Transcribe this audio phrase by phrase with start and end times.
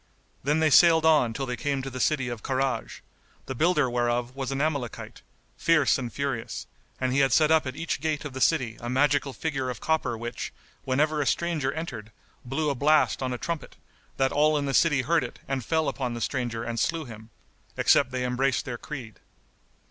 [0.43, 3.01] Then they sailed on till they came to the city of Karaj,
[3.45, 5.21] the builder whereof was an Amalekite,
[5.57, 6.65] fierce and furious;
[6.99, 9.79] and he had set up at each gate of the city a magical figure of
[9.79, 10.51] copper which,
[10.85, 12.11] whenever a stranger entered,
[12.43, 13.75] blew a blast on a trumpet,
[14.17, 17.29] that all in the city heard it and fell upon the stranger and slew him,
[17.77, 19.19] except they embraced their creed.